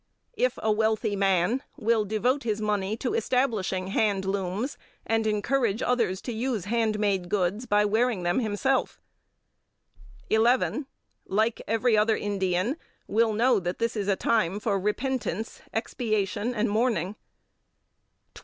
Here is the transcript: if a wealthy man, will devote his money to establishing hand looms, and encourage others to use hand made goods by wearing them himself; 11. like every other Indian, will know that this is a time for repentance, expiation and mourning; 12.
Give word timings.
if 0.33 0.57
a 0.63 0.71
wealthy 0.71 1.15
man, 1.15 1.61
will 1.77 2.03
devote 2.05 2.41
his 2.41 2.59
money 2.59 2.97
to 2.97 3.13
establishing 3.13 3.89
hand 3.89 4.25
looms, 4.25 4.75
and 5.05 5.27
encourage 5.27 5.83
others 5.83 6.21
to 6.21 6.33
use 6.33 6.65
hand 6.65 6.97
made 6.97 7.29
goods 7.29 7.67
by 7.67 7.85
wearing 7.85 8.23
them 8.23 8.39
himself; 8.39 8.99
11. 10.31 10.87
like 11.27 11.61
every 11.67 11.95
other 11.95 12.17
Indian, 12.17 12.77
will 13.05 13.31
know 13.33 13.59
that 13.59 13.77
this 13.77 13.95
is 13.95 14.07
a 14.07 14.15
time 14.15 14.59
for 14.59 14.79
repentance, 14.79 15.61
expiation 15.71 16.55
and 16.55 16.67
mourning; 16.67 17.15
12. 18.33 18.37